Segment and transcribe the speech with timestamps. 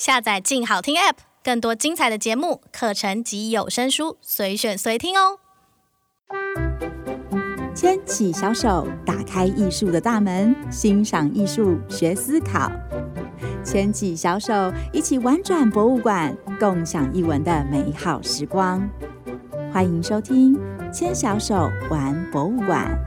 [0.00, 5.38] 下载“静好听 ”App，更多精彩的节目、课程及有声书，随选随听哦。
[7.74, 12.72] 牵起小手，打开艺术的大门，欣赏艺术，学思考。
[13.62, 18.88] 牵起小手，一起玩转博物馆，共享一文的美好时光。
[19.70, 20.56] 欢迎收听
[20.90, 22.98] 《牵小手玩博物馆》。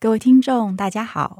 [0.00, 1.37] 各位听众，大家好，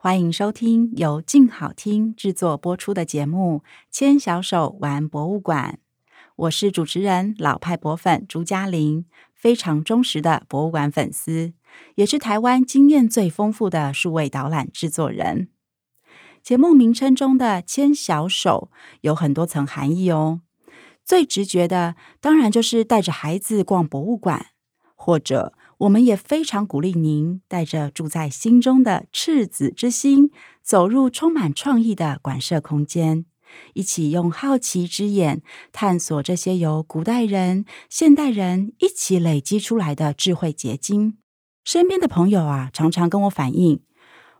[0.00, 5.80] 欢迎收听由静好听制作播出的节目《牵小手玩博物馆》。
[6.36, 11.52] 我是主持人老派博粉朱家琳，非常忠实的博物馆粉丝，
[11.96, 15.48] 也是台湾经验最丰富的数位导览制作人。
[16.44, 18.70] 节目名称中的“牵小手”
[19.02, 20.42] 有很多层含义哦。
[21.04, 24.46] 最直觉的，当然就是带着孩子逛博物馆，
[24.94, 25.54] 或者。
[25.78, 33.26] 我们也非常鼓励您带着住在心中的赤子之心，走入充满创意的馆舍空间，
[33.74, 41.18] 一起用好奇之眼探索这些由古代人、现代人一起累积出来的智慧结晶。
[41.64, 43.82] 身边的朋友啊，常常跟我反映：“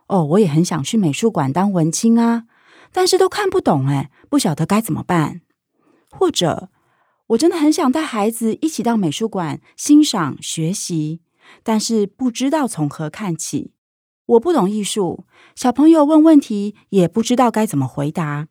[0.08, 2.46] 哦，我也很想去美术馆当文青啊，
[2.90, 5.42] 但是都看不懂，哎，不晓得该怎么办。”
[6.10, 6.70] 或者，
[7.28, 11.20] 我真的很想带孩子一起到美术馆欣赏学习。
[11.62, 13.72] 但是不知道从何看起，
[14.26, 15.24] 我不懂艺术，
[15.54, 18.48] 小朋友问问题也不知道该怎么回答，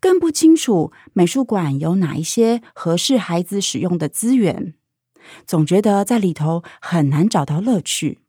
[0.00, 4.74] 更不清楚美术馆有哪一些合适孩子使用的资源，
[5.46, 8.20] 总觉得在里头很难找到乐趣。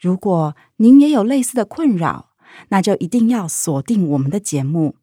[0.00, 2.30] 如果您也有类似的困扰，
[2.68, 4.96] 那就一定要锁定我们的节目，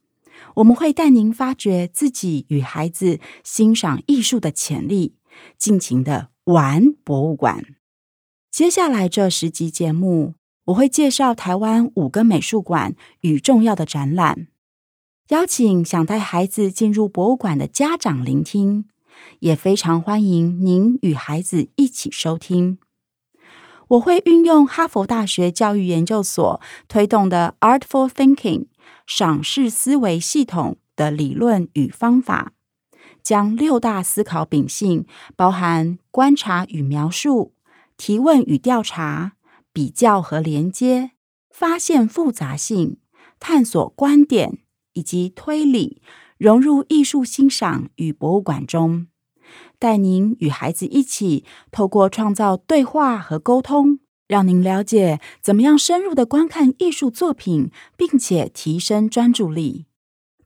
[0.56, 5.16] 我们会带您发掘自己与孩子欣赏艺术的潜力，
[5.58, 7.75] 尽情的玩博物馆。
[8.56, 10.36] 接下来这十集节目，
[10.68, 14.48] 我会介绍台湾五个美术馆与重要的展览，
[15.28, 18.86] 邀请想带孩子进入博物馆的家长聆听，
[19.40, 22.78] 也非常欢迎您与孩子一起收听。
[23.90, 28.68] 我会运用哈佛大学教育研究所推动的 Artful Thinking
[29.06, 32.54] 赏识思维系统的理论与方法，
[33.22, 35.06] 将六大思考秉性，
[35.36, 37.52] 包含观察与描述。
[37.98, 39.38] 提问与调查、
[39.72, 41.12] 比较和连接、
[41.50, 42.98] 发现复杂性、
[43.40, 44.60] 探索观点
[44.94, 46.02] 以及推理，
[46.38, 49.08] 融入艺术欣赏与博物馆中，
[49.80, 59.86] 带您与孩子一起透过创造对话和沟通，让您了解怎么样深入的观看艺术作品，并且提升专注力，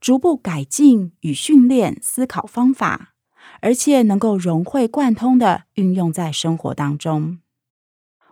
[0.00, 3.14] 逐步改进与训练思考方法。
[3.60, 7.38] 而且能够融会贯通的运用在生活当中。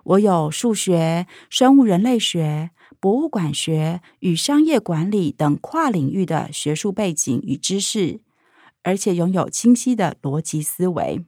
[0.04, 8.20] 我有数学、生物人类学、博物馆学与商业管理等跨领域的学术背景与知识，
[8.82, 11.24] 而且拥有清晰的逻辑思维。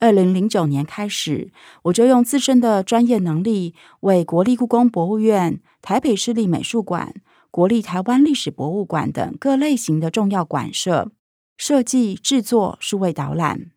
[0.00, 1.50] 二零零九年开始，
[1.84, 7.14] 我就用自身的专业能力，为国立故宫博物院、台北市立美术馆、
[7.50, 11.12] 国立台湾历史博物馆等各类型的重要馆舍。
[11.56, 13.70] 设计制作数位导览，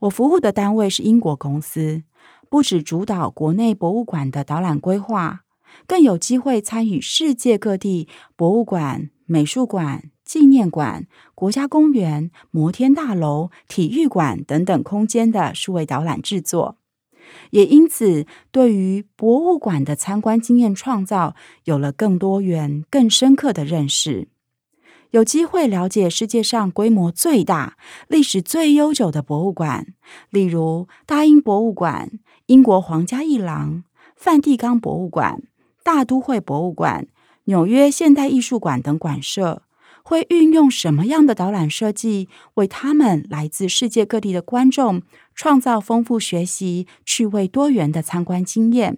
[0.00, 2.04] 我服务的单位是英国公司，
[2.48, 5.44] 不只主导国内博物馆的导览规划，
[5.86, 16.78] 更有机会参与世界各地博物馆、美术馆、纪念馆、国家公园、摩天大楼、体育馆等等空间的数位导览制作，
[17.50, 21.34] 也因此对于博物馆的参观经验创造
[21.64, 24.28] 有了更多元、更深刻的认识。
[25.12, 27.76] 有机会了解世界上规模最大、
[28.08, 29.88] 历史最悠久的博物馆，
[30.30, 32.10] 例如大英博物馆、
[32.46, 33.84] 英国皇家艺廊、
[34.16, 35.42] 梵蒂冈博物馆、
[35.84, 37.08] 大都会博物馆、
[37.44, 39.64] 纽约现代艺术馆等馆舍，
[40.02, 45.02] 会运用什么样的导览设计，为他们来自世界各地的观众
[45.34, 48.96] 创造丰富学习、趣味多元的参观经验，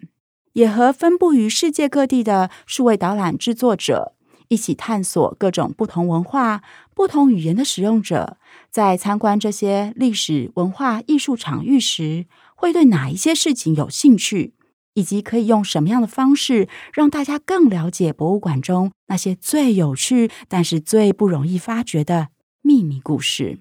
[0.52, 4.13] 也和分布于世界各地的数位导览制作者。
[4.48, 6.62] 一起探索各种不同文化、
[6.94, 8.36] 不同语言的使用者，
[8.70, 14.54] 在参观这些历史文化艺术场域时，会对哪一些事情有兴趣，
[14.94, 22.28] 以及可以用什么样的方式让大家更了解博物馆中那些最有趣，但是最不容易发掘的
[22.62, 23.58] 秘密故事。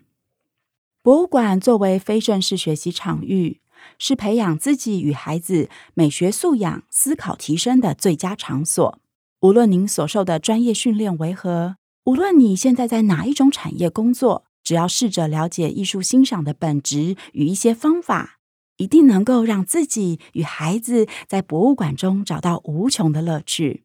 [1.02, 3.60] 博物馆作为非正式学习场域，
[4.00, 9.00] 是培养自己与孩子美学素养、思考提升的最佳场所。
[9.44, 11.76] 无论您所受的专业训练为何，
[12.06, 18.40] 无论你现在在哪一种产业工作，只要试着了解艺术欣赏的本质与一些方法，
[18.78, 23.84] 一定能够让自己与孩子在博物馆中找到无穷的乐趣。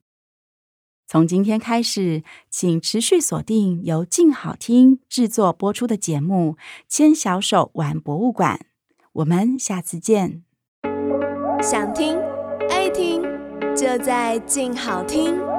[1.08, 6.56] 从今天开始，请持续锁定由静好听制作播出的节目
[6.88, 8.60] 《牵小手玩博物馆》，
[9.14, 10.44] 我们下次见。
[11.60, 12.16] 想听
[12.70, 13.20] 爱听，
[13.78, 15.57] 就在静好听。